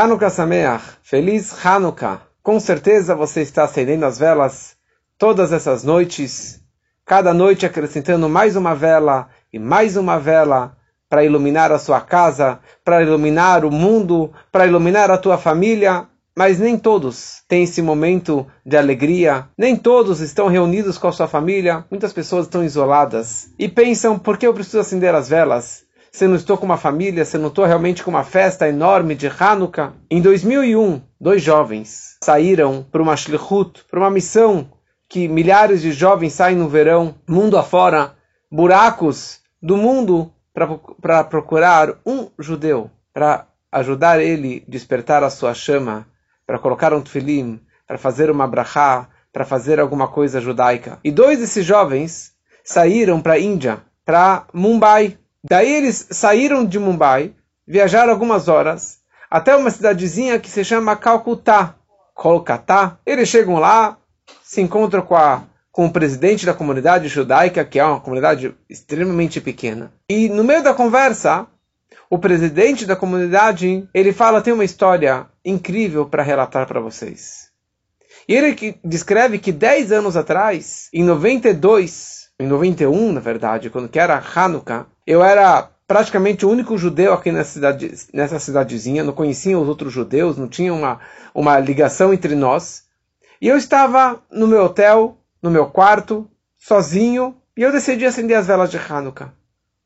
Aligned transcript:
Hanukkah 0.00 0.30
Sameach, 0.30 0.84
feliz 1.02 1.52
Hanukkah. 1.66 2.20
Com 2.40 2.60
certeza 2.60 3.16
você 3.16 3.42
está 3.42 3.64
acendendo 3.64 4.06
as 4.06 4.16
velas 4.16 4.76
todas 5.18 5.52
essas 5.52 5.82
noites, 5.82 6.60
cada 7.04 7.34
noite 7.34 7.66
acrescentando 7.66 8.28
mais 8.28 8.54
uma 8.54 8.76
vela 8.76 9.28
e 9.52 9.58
mais 9.58 9.96
uma 9.96 10.16
vela 10.16 10.76
para 11.08 11.24
iluminar 11.24 11.72
a 11.72 11.80
sua 11.80 12.00
casa, 12.00 12.60
para 12.84 13.02
iluminar 13.02 13.64
o 13.64 13.72
mundo, 13.72 14.32
para 14.52 14.68
iluminar 14.68 15.10
a 15.10 15.18
tua 15.18 15.36
família. 15.36 16.06
Mas 16.36 16.60
nem 16.60 16.78
todos 16.78 17.42
têm 17.48 17.64
esse 17.64 17.82
momento 17.82 18.46
de 18.64 18.76
alegria, 18.76 19.48
nem 19.58 19.74
todos 19.74 20.20
estão 20.20 20.46
reunidos 20.46 20.96
com 20.96 21.08
a 21.08 21.12
sua 21.12 21.26
família, 21.26 21.84
muitas 21.90 22.12
pessoas 22.12 22.44
estão 22.44 22.62
isoladas 22.62 23.52
e 23.58 23.68
pensam: 23.68 24.16
por 24.16 24.38
que 24.38 24.46
eu 24.46 24.54
preciso 24.54 24.78
acender 24.78 25.12
as 25.12 25.28
velas? 25.28 25.87
Se 26.10 26.26
não 26.26 26.36
estou 26.36 26.56
com 26.56 26.64
uma 26.64 26.76
família, 26.76 27.24
se 27.24 27.38
não 27.38 27.48
estou 27.48 27.64
realmente 27.64 28.02
com 28.02 28.10
uma 28.10 28.24
festa 28.24 28.68
enorme 28.68 29.14
de 29.14 29.26
Hanukkah. 29.28 29.92
Em 30.10 30.20
2001, 30.20 31.02
dois 31.20 31.42
jovens 31.42 32.16
saíram 32.22 32.84
para 32.90 33.02
uma 33.02 33.16
shlichut, 33.16 33.84
para 33.90 34.00
uma 34.00 34.10
missão 34.10 34.70
que 35.08 35.28
milhares 35.28 35.82
de 35.82 35.92
jovens 35.92 36.32
saem 36.32 36.56
no 36.56 36.68
verão, 36.68 37.14
mundo 37.26 37.56
afora, 37.56 38.14
buracos 38.50 39.40
do 39.62 39.76
mundo, 39.76 40.32
para 41.00 41.24
procurar 41.24 41.94
um 42.04 42.28
judeu, 42.38 42.90
para 43.12 43.46
ajudar 43.70 44.20
ele 44.20 44.64
a 44.66 44.70
despertar 44.70 45.22
a 45.22 45.30
sua 45.30 45.54
chama 45.54 46.06
para 46.48 46.58
colocar 46.58 46.94
um 46.94 47.02
tefilim, 47.02 47.60
para 47.86 47.98
fazer 47.98 48.30
uma 48.30 48.48
brachá, 48.48 49.06
para 49.30 49.44
fazer 49.44 49.78
alguma 49.78 50.08
coisa 50.08 50.40
judaica. 50.40 50.98
E 51.04 51.10
dois 51.10 51.38
desses 51.38 51.62
jovens 51.62 52.32
saíram 52.64 53.20
para 53.20 53.34
a 53.34 53.38
Índia, 53.38 53.82
para 54.02 54.46
Mumbai. 54.50 55.18
Daí 55.48 55.72
eles 55.72 56.08
saíram 56.10 56.64
de 56.64 56.78
Mumbai, 56.78 57.32
viajaram 57.66 58.12
algumas 58.12 58.48
horas, 58.48 58.98
até 59.30 59.56
uma 59.56 59.70
cidadezinha 59.70 60.38
que 60.38 60.50
se 60.50 60.62
chama 60.62 60.96
Calcutá, 60.96 61.74
Kolkata. 62.14 62.98
Eles 63.06 63.28
chegam 63.28 63.58
lá, 63.58 63.96
se 64.42 64.60
encontram 64.60 65.02
com, 65.02 65.16
a, 65.16 65.44
com 65.72 65.86
o 65.86 65.92
presidente 65.92 66.44
da 66.44 66.52
comunidade 66.52 67.08
judaica, 67.08 67.64
que 67.64 67.78
é 67.78 67.84
uma 67.84 68.00
comunidade 68.00 68.54
extremamente 68.68 69.40
pequena. 69.40 69.92
E 70.08 70.28
no 70.28 70.44
meio 70.44 70.62
da 70.62 70.74
conversa, 70.74 71.46
o 72.10 72.18
presidente 72.18 72.86
da 72.86 72.96
comunidade, 72.96 73.88
ele 73.92 74.12
fala, 74.12 74.40
tem 74.40 74.52
uma 74.52 74.64
história 74.64 75.26
incrível 75.44 76.06
para 76.06 76.22
relatar 76.22 76.66
para 76.66 76.80
vocês. 76.80 77.48
E 78.28 78.34
ele 78.34 78.78
descreve 78.84 79.38
que 79.38 79.52
10 79.52 79.92
anos 79.92 80.16
atrás, 80.16 80.88
em 80.92 81.02
92, 81.02 82.28
em 82.38 82.46
91, 82.46 83.12
na 83.12 83.20
verdade, 83.20 83.70
quando 83.70 83.88
que 83.88 83.98
era 83.98 84.22
Hanukkah, 84.34 84.86
eu 85.08 85.24
era 85.24 85.70
praticamente 85.86 86.44
o 86.44 86.50
único 86.50 86.76
judeu 86.76 87.14
aqui 87.14 87.32
nessa, 87.32 87.52
cidade, 87.52 87.90
nessa 88.12 88.38
cidadezinha, 88.38 89.02
não 89.02 89.14
conhecia 89.14 89.58
os 89.58 89.66
outros 89.66 89.90
judeus, 89.90 90.36
não 90.36 90.46
tinha 90.46 90.70
uma, 90.70 91.00
uma 91.34 91.58
ligação 91.58 92.12
entre 92.12 92.34
nós. 92.34 92.82
E 93.40 93.48
eu 93.48 93.56
estava 93.56 94.20
no 94.30 94.46
meu 94.46 94.64
hotel, 94.64 95.16
no 95.42 95.50
meu 95.50 95.64
quarto, 95.64 96.30
sozinho, 96.58 97.34
e 97.56 97.62
eu 97.62 97.72
decidi 97.72 98.04
acender 98.04 98.36
as 98.36 98.46
velas 98.46 98.70
de 98.70 98.76
Hanukkah. 98.76 99.32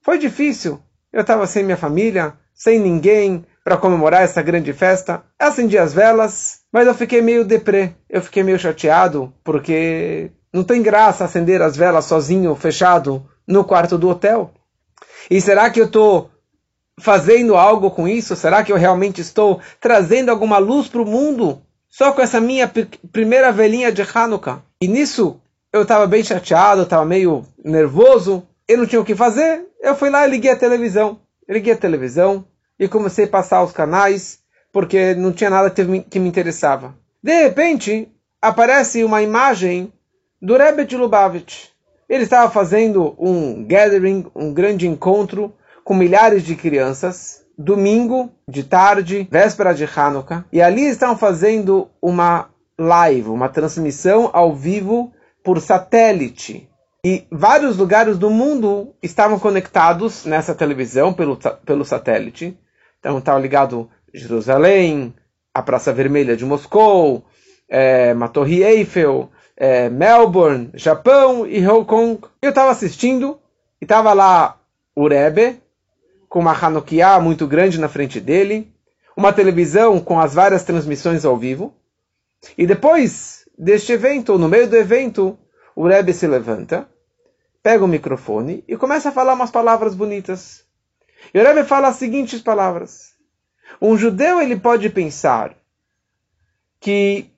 Foi 0.00 0.18
difícil, 0.18 0.78
eu 1.12 1.22
estava 1.22 1.48
sem 1.48 1.64
minha 1.64 1.76
família, 1.76 2.34
sem 2.54 2.78
ninguém 2.78 3.44
para 3.64 3.76
comemorar 3.76 4.22
essa 4.22 4.40
grande 4.40 4.72
festa. 4.72 5.24
Acendi 5.36 5.76
as 5.76 5.92
velas, 5.92 6.60
mas 6.72 6.86
eu 6.86 6.94
fiquei 6.94 7.20
meio 7.20 7.44
deprê. 7.44 7.92
Eu 8.08 8.22
fiquei 8.22 8.44
meio 8.44 8.58
chateado 8.58 9.32
porque 9.42 10.30
não 10.52 10.62
tem 10.62 10.80
graça 10.80 11.24
acender 11.24 11.60
as 11.60 11.76
velas 11.76 12.04
sozinho, 12.04 12.54
fechado, 12.54 13.28
no 13.48 13.64
quarto 13.64 13.98
do 13.98 14.08
hotel. 14.08 14.52
E 15.30 15.40
será 15.40 15.70
que 15.70 15.80
eu 15.80 15.86
estou 15.86 16.30
fazendo 17.00 17.56
algo 17.56 17.90
com 17.90 18.08
isso? 18.08 18.34
Será 18.34 18.62
que 18.62 18.72
eu 18.72 18.76
realmente 18.76 19.20
estou 19.20 19.60
trazendo 19.80 20.30
alguma 20.30 20.58
luz 20.58 20.88
para 20.88 21.02
o 21.02 21.06
mundo? 21.06 21.62
Só 21.88 22.12
com 22.12 22.20
essa 22.20 22.40
minha 22.40 22.70
primeira 23.12 23.50
velhinha 23.52 23.90
de 23.90 24.02
Hanukkah. 24.02 24.62
E 24.80 24.88
nisso 24.88 25.40
eu 25.72 25.82
estava 25.82 26.06
bem 26.06 26.22
chateado, 26.22 26.82
estava 26.82 27.04
meio 27.04 27.44
nervoso 27.64 28.46
eu 28.68 28.76
não 28.76 28.86
tinha 28.86 29.00
o 29.00 29.04
que 29.04 29.16
fazer, 29.16 29.66
eu 29.80 29.96
fui 29.96 30.10
lá 30.10 30.28
e 30.28 30.30
liguei 30.30 30.50
a 30.50 30.56
televisão. 30.56 31.18
liguei 31.48 31.72
a 31.72 31.76
televisão 31.76 32.44
e 32.78 32.86
comecei 32.86 33.24
a 33.24 33.28
passar 33.28 33.64
os 33.64 33.72
canais, 33.72 34.40
porque 34.70 35.14
não 35.14 35.32
tinha 35.32 35.48
nada 35.48 35.70
que 35.70 35.82
me, 35.82 36.28
interessava. 36.28 36.94
De 37.22 37.32
repente, 37.42 38.12
aparece 38.42 39.02
uma 39.02 39.22
imagem 39.22 39.90
do 40.40 40.56
Rebbe 40.56 40.84
de 40.84 40.98
Lubavitch. 40.98 41.68
Ele 42.08 42.24
estava 42.24 42.50
fazendo 42.50 43.14
um 43.18 43.64
gathering, 43.66 44.26
um 44.34 44.52
grande 44.52 44.86
encontro 44.86 45.52
com 45.84 45.94
milhares 45.94 46.42
de 46.42 46.56
crianças, 46.56 47.44
domingo, 47.56 48.30
de 48.48 48.62
tarde, 48.64 49.28
véspera 49.30 49.74
de 49.74 49.84
Hanukkah, 49.84 50.44
e 50.52 50.62
ali 50.62 50.86
estavam 50.86 51.16
fazendo 51.16 51.88
uma 52.00 52.48
live, 52.78 53.28
uma 53.28 53.48
transmissão 53.48 54.30
ao 54.32 54.54
vivo 54.54 55.12
por 55.42 55.60
satélite 55.60 56.68
e 57.04 57.26
vários 57.30 57.76
lugares 57.76 58.18
do 58.18 58.28
mundo 58.28 58.94
estavam 59.02 59.38
conectados 59.38 60.24
nessa 60.24 60.54
televisão 60.54 61.12
pelo, 61.12 61.38
pelo 61.64 61.84
satélite. 61.84 62.58
Então 62.98 63.18
estava 63.18 63.38
ligado 63.38 63.88
Jerusalém, 64.12 65.14
a 65.54 65.62
Praça 65.62 65.92
Vermelha 65.92 66.36
de 66.36 66.44
Moscou, 66.44 67.24
é, 67.68 68.12
uma 68.12 68.28
Torre 68.28 68.62
Eiffel, 68.62 69.30
é, 69.60 69.90
Melbourne, 69.90 70.70
Japão 70.74 71.44
e 71.44 71.66
Hong 71.66 71.84
Kong. 71.84 72.20
Eu 72.40 72.50
estava 72.50 72.70
assistindo 72.70 73.40
e 73.80 73.84
estava 73.84 74.12
lá 74.12 74.56
o 74.94 75.08
Rebbe 75.08 75.60
com 76.28 76.38
uma 76.38 76.52
Hanukkah 76.52 77.18
muito 77.18 77.44
grande 77.46 77.80
na 77.80 77.88
frente 77.88 78.20
dele, 78.20 78.72
uma 79.16 79.32
televisão 79.32 79.98
com 79.98 80.20
as 80.20 80.32
várias 80.32 80.62
transmissões 80.62 81.24
ao 81.24 81.36
vivo. 81.36 81.74
E 82.56 82.66
depois 82.66 83.48
deste 83.58 83.92
evento, 83.92 84.38
no 84.38 84.48
meio 84.48 84.68
do 84.68 84.76
evento, 84.76 85.36
o 85.74 85.88
Rebbe 85.88 86.12
se 86.12 86.26
levanta, 86.28 86.88
pega 87.60 87.84
o 87.84 87.88
microfone 87.88 88.62
e 88.68 88.76
começa 88.76 89.08
a 89.08 89.12
falar 89.12 89.34
umas 89.34 89.50
palavras 89.50 89.92
bonitas. 89.92 90.64
E 91.34 91.40
o 91.40 91.42
Rebbe 91.42 91.64
fala 91.64 91.88
as 91.88 91.96
seguintes 91.96 92.40
palavras. 92.40 93.12
Um 93.82 93.96
judeu 93.96 94.40
ele 94.40 94.56
pode 94.56 94.88
pensar 94.88 95.56
que 96.78 97.28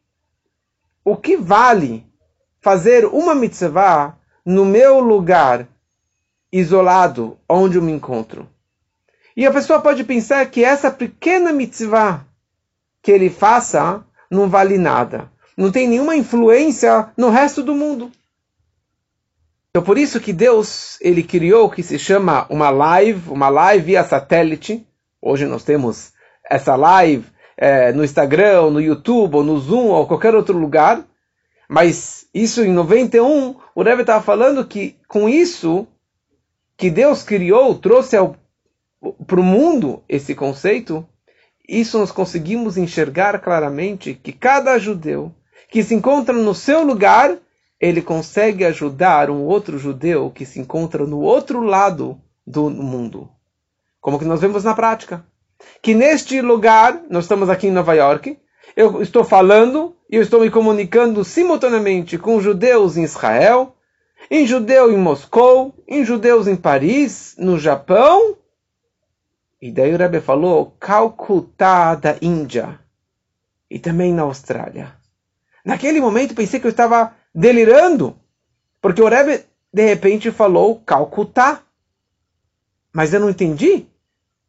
o 1.03 1.17
que 1.17 1.35
vale 1.35 2.10
fazer 2.61 3.07
uma 3.07 3.35
mitzvah 3.35 4.17
no 4.45 4.65
meu 4.65 5.01
lugar 5.01 5.67
isolado 6.53 7.39
onde 7.49 7.77
eu 7.77 7.83
me 7.83 7.93
encontro. 7.93 8.49
E 9.37 9.47
a 9.47 9.53
pessoa 9.53 9.81
pode 9.81 10.05
pensar 10.05 10.45
que 10.47 10.65
essa 10.65 10.91
pequena 10.91 11.53
mitzvah 11.53 12.25
que 13.03 13.11
ele 13.11 13.31
faça 13.31 14.05
não 14.31 14.49
vale 14.49 14.77
nada. 14.77 15.31
Não 15.57 15.71
tem 15.71 15.89
nenhuma 15.89 16.17
influência 16.17 17.11
no 17.17 17.31
resto 17.31 17.63
do 17.63 17.75
mundo. 17.75 18.11
Então 19.71 19.83
por 19.83 19.97
isso 19.97 20.21
que 20.21 20.33
Deus 20.33 20.99
ele 21.01 21.23
criou 21.23 21.67
o 21.67 21.71
que 21.71 21.83
se 21.83 21.99
chama 21.99 22.47
uma 22.51 22.71
live, 22.71 23.31
uma 23.31 23.49
live 23.49 23.85
via 23.85 24.05
satélite. 24.05 24.85
Hoje 25.23 25.47
nós 25.47 25.63
temos 25.63 26.13
essa 26.49 26.75
live 26.75 27.27
é, 27.57 27.93
no 27.93 28.03
Instagram, 28.03 28.71
no 28.71 28.81
YouTube, 28.81 29.37
ou 29.37 29.45
no 29.45 29.59
Zoom, 29.61 29.89
ou 29.89 30.07
qualquer 30.07 30.35
outro 30.35 30.59
lugar. 30.59 31.05
Mas 31.73 32.27
isso 32.35 32.65
em 32.65 32.73
91, 32.73 33.55
o 33.77 33.83
Rebbe 33.85 34.01
estava 34.01 34.21
falando 34.21 34.67
que 34.67 34.97
com 35.07 35.29
isso 35.29 35.87
que 36.77 36.91
Deus 36.91 37.23
criou, 37.23 37.79
trouxe 37.79 38.17
para 39.25 39.39
o 39.39 39.45
mundo 39.45 40.03
esse 40.09 40.35
conceito, 40.35 41.07
isso 41.69 41.97
nós 41.97 42.11
conseguimos 42.11 42.77
enxergar 42.77 43.39
claramente 43.39 44.15
que 44.21 44.33
cada 44.33 44.81
judeu 44.81 45.33
que 45.69 45.85
se 45.85 45.95
encontra 45.95 46.35
no 46.35 46.57
seu 46.57 46.83
lugar, 46.83 47.39
ele 47.79 48.03
consegue 48.03 48.65
ajudar 48.65 49.31
um 49.31 49.45
outro 49.45 49.79
judeu 49.79 50.29
que 50.29 50.45
se 50.45 50.59
encontra 50.59 51.07
no 51.07 51.21
outro 51.21 51.63
lado 51.63 52.21
do 52.45 52.69
mundo. 52.69 53.31
Como 54.01 54.19
que 54.19 54.25
nós 54.25 54.41
vemos 54.41 54.65
na 54.65 54.75
prática. 54.75 55.25
Que 55.81 55.95
neste 55.95 56.43
lugar, 56.43 57.01
nós 57.09 57.27
estamos 57.27 57.49
aqui 57.49 57.69
em 57.69 57.73
Nova 57.73 57.95
York, 57.95 58.37
eu 58.77 59.03
estou 59.03 59.25
falando 59.25 59.97
e 60.09 60.17
eu 60.17 60.23
estou 60.23 60.41
me 60.41 60.51
comunicando 60.51 61.25
simultaneamente 61.25 62.19
com 62.19 62.41
judeus 62.41 62.97
em 62.97 63.05
Israel, 63.05 63.77
em 64.31 64.47
judeu 64.47 64.93
em 64.93 64.97
Moscou, 64.97 65.75
em 65.87 66.05
judeus 66.05 66.47
em 66.47 66.57
Paris, 66.57 67.35
no 67.39 67.59
Japão. 67.59 68.37
E 69.61 69.71
daí 69.71 69.95
o 69.95 69.99
Rebbe 69.99 70.21
falou 70.21 70.75
Calcutá 70.79 71.95
da 71.95 72.17
Índia 72.21 72.79
e 73.71 73.79
também 73.79 74.13
na 74.13 74.23
Austrália. 74.23 74.95
Naquele 75.65 76.01
momento 76.01 76.35
pensei 76.35 76.59
que 76.59 76.67
eu 76.67 76.71
estava 76.71 77.15
delirando, 77.35 78.19
porque 78.81 79.03
o 79.03 79.09
Rebbe 79.09 79.45
de 79.73 79.87
repente 79.87 80.31
falou 80.31 80.81
Calcutá. 80.81 81.63
Mas 82.93 83.15
eu 83.15 83.21
não 83.21 83.31
entendi, 83.31 83.87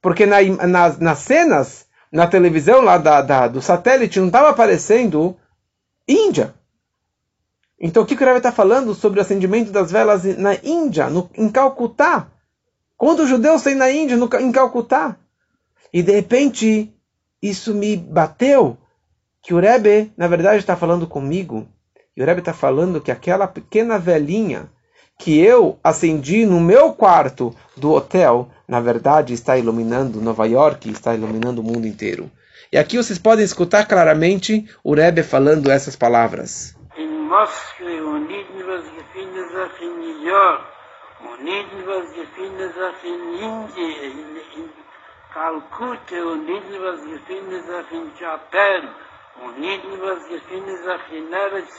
porque 0.02 0.26
na, 0.26 0.42
nas, 0.68 0.98
nas 0.98 1.20
cenas, 1.20 1.86
na 2.12 2.28
televisão 2.28 2.82
lá 2.82 2.98
da, 2.98 3.22
da 3.22 3.48
do 3.48 3.62
satélite, 3.62 4.20
não 4.20 4.28
estava 4.28 4.50
aparecendo 4.50 5.38
Índia. 6.08 6.54
Então 7.80 8.04
o 8.04 8.06
que 8.06 8.14
o 8.14 8.18
Rebbe 8.18 8.38
está 8.38 8.52
falando 8.52 8.94
sobre 8.94 9.20
o 9.20 9.22
acendimento 9.22 9.72
das 9.72 9.92
velas 9.92 10.24
na 10.38 10.54
Índia, 10.56 11.10
no, 11.10 11.30
em 11.36 11.50
Calcutá? 11.50 12.28
Quando 12.98 13.22
os 13.24 13.30
judeus 13.30 13.62
saem 13.62 13.76
na 13.76 13.90
Índia, 13.90 14.18
no, 14.18 14.30
em 14.40 14.52
Calcutá? 14.52 15.18
E 15.92 16.04
de 16.04 16.12
repente 16.12 16.94
isso 17.42 17.74
me 17.74 17.98
bateu, 17.98 18.78
que 19.42 19.54
o 19.54 19.60
Rebbe, 19.60 20.14
na 20.16 20.28
verdade, 20.28 20.60
está 20.60 20.76
falando 20.76 21.08
comigo. 21.08 21.68
E 22.16 22.22
o 22.22 22.26
Rebbe 22.26 22.42
está 22.42 22.54
falando 22.54 23.02
que 23.02 23.12
aquela 23.12 23.48
pequena 23.48 23.98
velhinha 23.98 24.70
que 25.22 25.40
eu 25.40 25.78
acendi 25.84 26.48
no 26.48 26.60
meu 26.60 26.94
quarto 26.94 27.56
do 27.78 27.92
hotel, 27.92 28.50
na 28.68 28.82
verdade 28.82 29.34
está 29.34 29.56
iluminando 29.56 30.20
Nova 30.20 30.48
York, 30.48 30.90
está 30.90 31.14
iluminando 31.14 31.62
o 31.62 31.64
mundo 31.64 31.86
inteiro. 31.86 32.30
E 32.74 32.78
aqui 32.78 32.98
vocês 32.98 33.20
podem 33.20 33.46
escutar 33.46 33.88
claramente 33.88 34.68
o 34.84 34.96
Rebbe 34.96 35.22
falando 35.22 35.70
essas 35.70 35.96
palavras. 35.96 36.76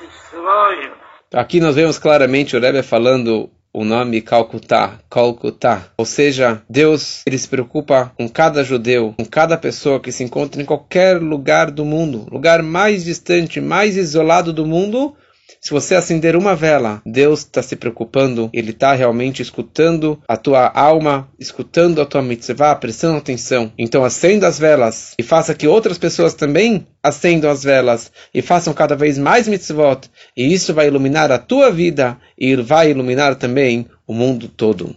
Israel. 0.05 1.12
Aqui 1.33 1.61
nós 1.61 1.77
vemos 1.77 1.99
claramente 1.99 2.55
o 2.55 2.61
Rebbe 2.61 2.83
falando 2.83 3.49
o 3.73 3.87
nome 3.87 4.21
Calcutá, 4.21 4.99
Calcutá. 5.09 5.89
Ou 5.97 6.05
seja, 6.05 6.61
Deus 6.69 7.23
ele 7.27 7.39
se 7.39 7.49
preocupa 7.49 8.13
com 8.19 8.29
cada 8.29 8.63
judeu, 8.63 9.15
com 9.17 9.25
cada 9.25 9.57
pessoa 9.57 9.99
que 9.99 10.13
se 10.13 10.23
encontra 10.23 10.61
em 10.61 10.67
qualquer 10.67 11.19
lugar 11.23 11.71
do 11.71 11.87
mundo, 11.87 12.27
lugar 12.31 12.63
mais 12.63 13.05
distante, 13.05 13.63
mais 13.63 13.97
isolado 13.97 14.53
do 14.53 14.67
mundo. 14.67 15.15
Se 15.61 15.71
você 15.71 15.95
acender 15.95 16.37
uma 16.37 16.55
vela, 16.55 17.03
Deus 17.05 17.41
está 17.41 17.63
se 17.63 17.77
preocupando, 17.77 18.51
Ele 18.53 18.71
está 18.71 18.95
realmente 18.95 19.43
escutando 19.43 20.21
a 20.27 20.37
tua 20.37 20.67
alma, 20.69 21.29
escutando 21.39 22.01
a 22.01 22.07
tua 22.07 22.23
mitzvah, 22.23 22.75
prestando 22.75 23.19
atenção. 23.19 23.73
Então 23.79 24.05
acenda 24.05 24.47
as 24.47 24.59
velas 24.59 25.15
e 25.19 25.23
faça 25.23 25.55
que 25.55 25.67
outras 25.67 25.99
pessoas 25.99 26.35
também 26.35 26.87
acendam 27.03 27.51
as 27.51 27.65
velas 27.65 28.13
e 28.33 28.41
façam 28.41 28.73
cada 28.73 28.95
vez 28.95 29.19
mais 29.19 29.49
mitzvot. 29.49 30.09
E 30.37 30.53
isso 30.53 30.73
vai 30.73 30.87
iluminar 30.87 31.31
a 31.33 31.39
tua 31.39 31.71
vida 31.71 32.19
e 32.39 32.55
vai 32.57 32.91
iluminar 32.91 33.35
também 33.37 33.87
o 34.07 34.15
mundo 34.15 34.49
todo. 34.49 34.95